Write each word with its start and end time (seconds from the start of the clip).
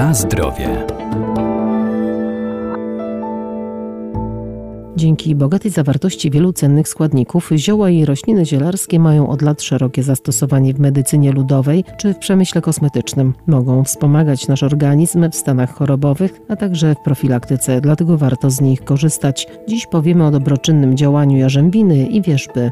Na 0.00 0.14
zdrowie. 0.14 0.86
Dzięki 4.96 5.34
bogatej 5.34 5.70
zawartości 5.70 6.30
wielu 6.30 6.52
cennych 6.52 6.88
składników, 6.88 7.50
zioła 7.56 7.90
i 7.90 8.04
rośliny 8.04 8.46
zielarskie 8.46 8.98
mają 8.98 9.28
od 9.28 9.42
lat 9.42 9.62
szerokie 9.62 10.02
zastosowanie 10.02 10.74
w 10.74 10.80
medycynie 10.80 11.32
ludowej 11.32 11.84
czy 11.98 12.14
w 12.14 12.18
przemyśle 12.18 12.60
kosmetycznym. 12.60 13.34
Mogą 13.46 13.84
wspomagać 13.84 14.48
nasz 14.48 14.62
organizm 14.62 15.30
w 15.30 15.36
stanach 15.36 15.74
chorobowych, 15.74 16.40
a 16.48 16.56
także 16.56 16.94
w 16.94 16.98
profilaktyce, 17.04 17.80
dlatego 17.80 18.18
warto 18.18 18.50
z 18.50 18.60
nich 18.60 18.84
korzystać. 18.84 19.46
Dziś 19.68 19.86
powiemy 19.86 20.26
o 20.26 20.30
dobroczynnym 20.30 20.96
działaniu 20.96 21.38
jarzębiny 21.38 22.06
i 22.06 22.22
wierzby. 22.22 22.70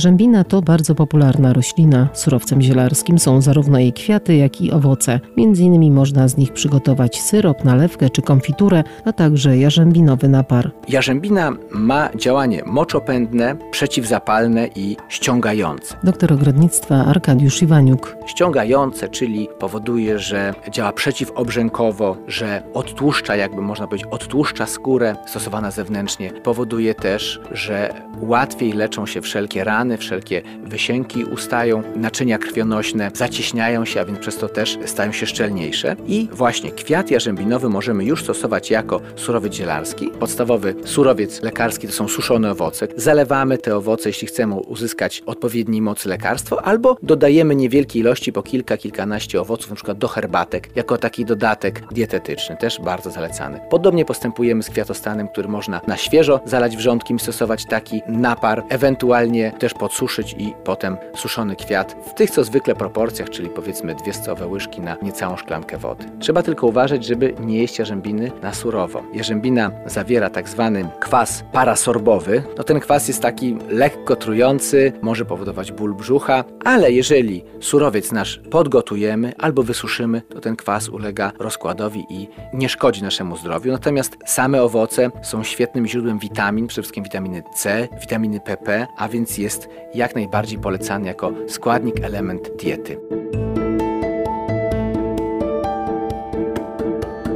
Jarzębina 0.00 0.44
to 0.44 0.62
bardzo 0.62 0.94
popularna 0.94 1.52
roślina. 1.52 2.08
Surowcem 2.12 2.62
zielarskim 2.62 3.18
są 3.18 3.40
zarówno 3.40 3.78
jej 3.78 3.92
kwiaty, 3.92 4.36
jak 4.36 4.60
i 4.60 4.72
owoce. 4.72 5.20
Między 5.36 5.62
innymi 5.62 5.90
można 5.90 6.28
z 6.28 6.36
nich 6.36 6.52
przygotować 6.52 7.20
syrop, 7.20 7.64
nalewkę 7.64 8.10
czy 8.10 8.22
konfiturę, 8.22 8.84
a 9.04 9.12
także 9.12 9.58
jarzębinowy 9.58 10.28
napar. 10.28 10.70
Jarzębina 10.88 11.52
ma 11.70 12.10
działanie 12.16 12.62
moczopędne, 12.66 13.56
przeciwzapalne 13.70 14.68
i 14.76 14.96
ściągające. 15.08 15.96
Doktor 16.04 16.32
ogrodnictwa 16.32 16.94
Arkadiusz 16.94 17.62
Iwaniuk. 17.62 18.16
Ściągające, 18.26 19.08
czyli 19.08 19.48
powoduje, 19.58 20.18
że 20.18 20.54
działa 20.70 20.92
przeciwobrzękowo, 20.92 22.16
że 22.28 22.62
odtłuszcza, 22.74 23.36
jakby 23.36 23.62
można 23.62 23.86
powiedzieć, 23.86 24.08
odtłuszcza 24.10 24.66
skórę 24.66 25.16
stosowana 25.26 25.70
zewnętrznie. 25.70 26.32
Powoduje 26.32 26.94
też, 26.94 27.40
że 27.52 27.94
łatwiej 28.20 28.72
leczą 28.72 29.06
się 29.06 29.20
wszelkie 29.20 29.64
rany, 29.64 29.89
wszelkie 29.98 30.42
wysięki 30.64 31.24
ustają, 31.24 31.82
naczynia 31.96 32.38
krwionośne 32.38 33.10
zacieśniają 33.14 33.84
się, 33.84 34.00
a 34.00 34.04
więc 34.04 34.18
przez 34.18 34.36
to 34.36 34.48
też 34.48 34.78
stają 34.86 35.12
się 35.12 35.26
szczelniejsze. 35.26 35.96
I 36.06 36.28
właśnie 36.32 36.70
kwiat 36.70 37.10
jarzębinowy 37.10 37.68
możemy 37.68 38.04
już 38.04 38.22
stosować 38.22 38.70
jako 38.70 39.00
surowiec 39.16 39.54
zielarski. 39.54 40.10
Podstawowy 40.20 40.74
surowiec 40.84 41.42
lekarski 41.42 41.86
to 41.86 41.92
są 41.92 42.08
suszone 42.08 42.50
owoce. 42.50 42.88
Zalewamy 42.96 43.58
te 43.58 43.76
owoce, 43.76 44.08
jeśli 44.08 44.28
chcemy 44.28 44.54
uzyskać 44.54 45.22
odpowiedniej 45.26 45.82
mocy 45.82 46.08
lekarstwo, 46.08 46.64
albo 46.64 46.96
dodajemy 47.02 47.56
niewielkie 47.56 47.98
ilości, 47.98 48.32
po 48.32 48.42
kilka, 48.42 48.76
kilkanaście 48.76 49.40
owoców, 49.40 49.72
przykład 49.72 49.98
do 49.98 50.08
herbatek, 50.08 50.68
jako 50.76 50.98
taki 50.98 51.24
dodatek 51.24 51.82
dietetyczny, 51.92 52.56
też 52.56 52.80
bardzo 52.80 53.10
zalecany. 53.10 53.60
Podobnie 53.70 54.04
postępujemy 54.04 54.62
z 54.62 54.70
kwiatostanem, 54.70 55.28
który 55.28 55.48
można 55.48 55.80
na 55.86 55.96
świeżo 55.96 56.40
zalać 56.44 56.76
wrzątkiem 56.76 57.18
stosować 57.18 57.64
taki 57.64 58.02
napar, 58.08 58.62
ewentualnie 58.68 59.52
też 59.58 59.69
też 59.70 59.78
podsuszyć 59.78 60.34
i 60.38 60.54
potem 60.64 60.96
suszony 61.14 61.56
kwiat 61.56 61.96
w 62.06 62.14
tych 62.14 62.30
co 62.30 62.44
zwykle 62.44 62.74
proporcjach, 62.74 63.30
czyli 63.30 63.48
powiedzmy 63.48 63.94
dwie 63.94 64.12
stołowe 64.12 64.46
łyżki 64.46 64.80
na 64.80 64.96
niecałą 65.02 65.36
szklankę 65.36 65.78
wody. 65.78 66.04
Trzeba 66.18 66.42
tylko 66.42 66.66
uważać, 66.66 67.04
żeby 67.04 67.34
nie 67.40 67.58
jeść 67.58 67.78
jarzębiny 67.78 68.32
na 68.42 68.54
surowo. 68.54 69.02
Jarzębina 69.14 69.70
zawiera 69.86 70.30
tak 70.30 70.48
zwany 70.48 70.88
kwas 71.00 71.44
parasorbowy. 71.52 72.42
No 72.58 72.64
ten 72.64 72.80
kwas 72.80 73.08
jest 73.08 73.22
taki 73.22 73.56
lekko 73.68 74.16
trujący, 74.16 74.92
może 75.02 75.24
powodować 75.24 75.72
ból 75.72 75.94
brzucha, 75.94 76.44
ale 76.64 76.92
jeżeli 76.92 77.44
surowiec 77.60 78.12
nasz 78.12 78.40
podgotujemy 78.50 79.32
albo 79.38 79.62
wysuszymy, 79.62 80.22
to 80.22 80.40
ten 80.40 80.56
kwas 80.56 80.88
ulega 80.88 81.32
rozkładowi 81.38 82.06
i 82.10 82.28
nie 82.52 82.68
szkodzi 82.68 83.02
naszemu 83.02 83.36
zdrowiu. 83.36 83.72
Natomiast 83.72 84.16
same 84.26 84.62
owoce 84.62 85.10
są 85.22 85.44
świetnym 85.44 85.86
źródłem 85.86 86.18
witamin, 86.18 86.66
przede 86.66 86.82
wszystkim 86.82 87.04
witaminy 87.04 87.42
C, 87.54 87.88
witaminy 88.00 88.40
PP, 88.40 88.86
a 88.96 89.08
więc 89.08 89.38
jest 89.38 89.59
jest 89.60 89.94
jak 89.94 90.14
najbardziej 90.14 90.58
polecany 90.58 91.06
jako 91.06 91.32
składnik, 91.48 92.04
element 92.04 92.50
diety. 92.56 92.98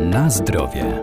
Na 0.01 0.31
zdrowie. 0.31 1.03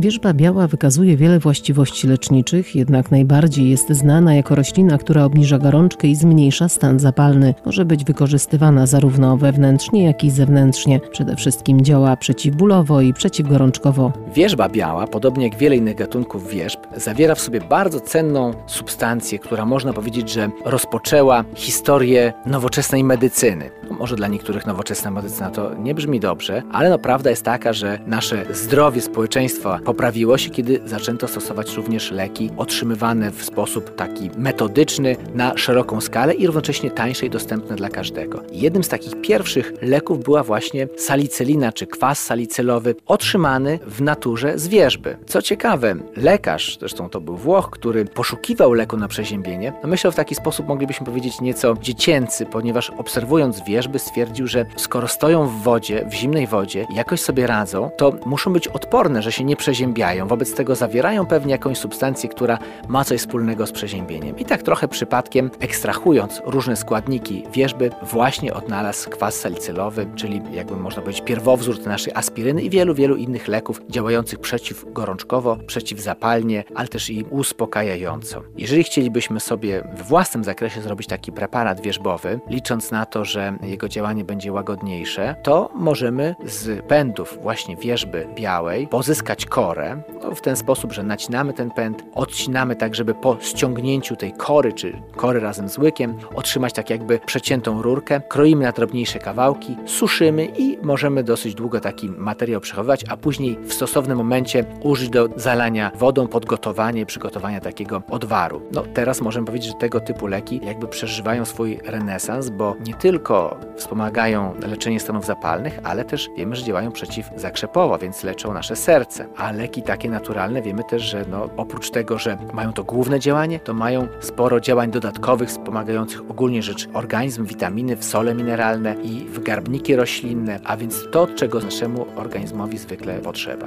Wierzba 0.00 0.34
biała 0.34 0.66
wykazuje 0.66 1.16
wiele 1.16 1.38
właściwości 1.38 2.06
leczniczych, 2.06 2.76
jednak 2.76 3.10
najbardziej 3.10 3.70
jest 3.70 3.88
znana 3.90 4.34
jako 4.34 4.54
roślina, 4.54 4.98
która 4.98 5.24
obniża 5.24 5.58
gorączkę 5.58 6.08
i 6.08 6.16
zmniejsza 6.16 6.68
stan 6.68 6.98
zapalny. 6.98 7.54
Może 7.66 7.84
być 7.84 8.04
wykorzystywana 8.04 8.86
zarówno 8.86 9.36
wewnętrznie, 9.36 10.04
jak 10.04 10.24
i 10.24 10.30
zewnętrznie. 10.30 11.00
Przede 11.10 11.36
wszystkim 11.36 11.84
działa 11.84 12.16
przeciwbólowo 12.16 13.00
i 13.00 13.12
przeciwgorączkowo. 13.12 14.12
Wierzba 14.34 14.68
biała, 14.68 15.06
podobnie 15.06 15.48
jak 15.48 15.58
wiele 15.58 15.76
innych 15.76 15.96
gatunków 15.96 16.48
wierzb, 16.48 16.80
zawiera 16.96 17.34
w 17.34 17.40
sobie 17.40 17.60
bardzo 17.60 18.00
cenną 18.00 18.52
substancję, 18.66 19.38
która 19.38 19.66
można 19.66 19.92
powiedzieć, 19.92 20.32
że 20.32 20.50
rozpoczęła 20.64 21.44
historię 21.54 22.32
nowoczesnej 22.46 23.04
medycyny. 23.04 23.70
No, 23.90 23.96
może 23.96 24.16
dla 24.16 24.28
niektórych 24.28 24.66
nowoczesna 24.66 25.10
medycyna 25.10 25.50
to 25.50 25.74
nie 25.74 25.94
brzmi 25.94 26.20
dobrze, 26.20 26.62
ale 26.72 26.90
no 26.90 26.98
prawda 26.98 27.30
jest 27.30 27.44
taka, 27.44 27.72
że 27.72 27.98
nasze 28.06 28.44
zdrowie 28.50 29.00
społeczeństwa 29.00 29.80
poprawiło 29.88 30.38
się, 30.38 30.50
kiedy 30.50 30.80
zaczęto 30.84 31.28
stosować 31.28 31.76
również 31.76 32.10
leki 32.10 32.50
otrzymywane 32.56 33.30
w 33.30 33.44
sposób 33.44 33.94
taki 33.96 34.30
metodyczny 34.36 35.16
na 35.34 35.56
szeroką 35.56 36.00
skalę 36.00 36.34
i 36.34 36.46
równocześnie 36.46 36.90
tańsze 36.90 37.26
i 37.26 37.30
dostępne 37.30 37.76
dla 37.76 37.88
każdego. 37.88 38.42
Jednym 38.52 38.84
z 38.84 38.88
takich 38.88 39.20
pierwszych 39.20 39.72
leków 39.82 40.24
była 40.24 40.42
właśnie 40.42 40.88
salicelina 40.96 41.72
czy 41.72 41.86
kwas 41.86 42.24
salicylowy 42.24 42.94
otrzymany 43.06 43.78
w 43.86 44.02
naturze 44.02 44.58
z 44.58 44.68
wierzby. 44.68 45.16
Co 45.26 45.42
ciekawe, 45.42 45.94
lekarz, 46.16 46.76
zresztą 46.80 47.08
to 47.08 47.20
był 47.20 47.36
Włoch, 47.36 47.70
który 47.70 48.04
poszukiwał 48.04 48.72
leku 48.72 48.96
na 48.96 49.08
przeziębienie, 49.08 49.72
no 49.82 49.88
myślał 49.88 50.12
w 50.12 50.16
taki 50.16 50.34
sposób, 50.34 50.68
moglibyśmy 50.68 51.06
powiedzieć 51.06 51.40
nieco 51.40 51.74
dziecięcy, 51.82 52.46
ponieważ 52.46 52.90
obserwując 52.90 53.64
wierzby 53.64 53.98
stwierdził, 53.98 54.46
że 54.46 54.66
skoro 54.76 55.08
stoją 55.08 55.46
w 55.46 55.62
wodzie, 55.62 56.06
w 56.10 56.14
zimnej 56.14 56.46
wodzie 56.46 56.86
jakoś 56.94 57.20
sobie 57.20 57.46
radzą, 57.46 57.90
to 57.96 58.12
muszą 58.26 58.52
być 58.52 58.68
odporne, 58.68 59.22
że 59.22 59.32
się 59.32 59.44
nie 59.44 59.56
przeziębiają 59.56 59.77
przeziębiają, 59.78 60.26
wobec 60.26 60.54
tego 60.54 60.74
zawierają 60.74 61.26
pewnie 61.26 61.52
jakąś 61.52 61.78
substancję, 61.78 62.28
która 62.28 62.58
ma 62.88 63.04
coś 63.04 63.20
wspólnego 63.20 63.66
z 63.66 63.72
przeziębieniem. 63.72 64.38
I 64.38 64.44
tak 64.44 64.62
trochę 64.62 64.88
przypadkiem, 64.88 65.50
ekstrahując 65.60 66.42
różne 66.44 66.76
składniki 66.76 67.44
wierzby, 67.52 67.90
właśnie 68.02 68.54
odnalazł 68.54 69.10
kwas 69.10 69.34
salicylowy, 69.34 70.06
czyli 70.16 70.42
jakby 70.52 70.76
można 70.76 71.02
powiedzieć 71.02 71.24
pierwowzór 71.24 71.86
naszej 71.86 72.12
aspiryny 72.14 72.62
i 72.62 72.70
wielu, 72.70 72.94
wielu 72.94 73.16
innych 73.16 73.48
leków 73.48 73.80
działających 73.88 74.38
przeciwgorączkowo, 74.38 75.56
przeciwzapalnie, 75.66 76.64
ale 76.74 76.88
też 76.88 77.10
i 77.10 77.24
uspokajająco. 77.30 78.42
Jeżeli 78.56 78.84
chcielibyśmy 78.84 79.40
sobie 79.40 79.88
w 79.96 80.02
własnym 80.02 80.44
zakresie 80.44 80.80
zrobić 80.80 81.06
taki 81.06 81.32
preparat 81.32 81.80
wierzbowy, 81.80 82.40
licząc 82.48 82.90
na 82.90 83.06
to, 83.06 83.24
że 83.24 83.58
jego 83.62 83.88
działanie 83.88 84.24
będzie 84.24 84.52
łagodniejsze, 84.52 85.36
to 85.42 85.70
możemy 85.74 86.34
z 86.44 86.86
pędów 86.86 87.38
właśnie 87.42 87.76
wierzby 87.76 88.26
białej 88.34 88.88
pozyskać 88.88 89.46
kor 89.46 89.67
korę 89.68 90.02
no, 90.22 90.34
w 90.34 90.40
ten 90.40 90.56
sposób, 90.56 90.92
że 90.92 91.02
nacinamy 91.02 91.52
ten 91.52 91.70
pęd, 91.70 92.04
odcinamy 92.14 92.76
tak, 92.76 92.94
żeby 92.94 93.14
po 93.14 93.36
ściągnięciu 93.40 94.16
tej 94.16 94.32
kory, 94.32 94.72
czy 94.72 95.02
kory 95.16 95.40
razem 95.40 95.68
z 95.68 95.78
łykiem, 95.78 96.18
otrzymać 96.34 96.72
tak 96.72 96.90
jakby 96.90 97.18
przeciętą 97.26 97.82
rurkę, 97.82 98.20
kroimy 98.28 98.64
na 98.64 98.72
drobniejsze 98.72 99.18
kawałki, 99.18 99.76
suszymy 99.86 100.48
i 100.58 100.78
możemy 100.82 101.24
dosyć 101.24 101.54
długo 101.54 101.80
taki 101.80 102.08
materiał 102.08 102.60
przechowywać, 102.60 103.04
a 103.08 103.16
później 103.16 103.58
w 103.64 103.72
stosownym 103.72 104.18
momencie 104.18 104.64
użyć 104.82 105.10
do 105.10 105.28
zalania 105.36 105.90
wodą, 105.94 106.28
podgotowania 106.28 107.02
i 107.02 107.06
przygotowania 107.06 107.60
takiego 107.60 108.02
odwaru. 108.10 108.62
No 108.72 108.82
teraz 108.94 109.20
możemy 109.20 109.46
powiedzieć, 109.46 109.72
że 109.72 109.78
tego 109.78 110.00
typu 110.00 110.26
leki 110.26 110.60
jakby 110.64 110.88
przeżywają 110.88 111.44
swój 111.44 111.78
renesans, 111.84 112.50
bo 112.50 112.76
nie 112.86 112.94
tylko 112.94 113.56
wspomagają 113.76 114.54
leczenie 114.66 115.00
stanów 115.00 115.26
zapalnych, 115.26 115.78
ale 115.84 116.04
też 116.04 116.28
wiemy, 116.36 116.56
że 116.56 116.64
działają 116.64 116.92
przeciwzakrzepowo, 116.92 117.98
więc 117.98 118.24
leczą 118.24 118.52
nasze 118.52 118.76
serce, 118.76 119.26
ale 119.36 119.57
leki 119.58 119.82
takie 119.82 120.10
naturalne 120.10 120.62
wiemy 120.62 120.84
też, 120.84 121.02
że 121.02 121.24
no, 121.30 121.50
oprócz 121.56 121.90
tego, 121.90 122.18
że 122.18 122.38
mają 122.52 122.72
to 122.72 122.84
główne 122.84 123.20
działanie, 123.20 123.60
to 123.60 123.74
mają 123.74 124.08
sporo 124.20 124.60
działań 124.60 124.90
dodatkowych 124.90 125.48
wspomagających 125.48 126.20
ogólnie 126.30 126.62
rzecz 126.62 126.88
organizm, 126.94 127.44
witaminy, 127.44 127.96
w 127.96 128.04
sole 128.04 128.34
mineralne 128.34 128.94
i 129.02 129.24
w 129.24 129.42
garbniki 129.42 129.96
roślinne, 129.96 130.60
a 130.64 130.76
więc 130.76 131.04
to, 131.12 131.26
czego 131.26 131.60
naszemu 131.60 132.06
organizmowi 132.16 132.78
zwykle 132.78 133.18
potrzeba. 133.18 133.66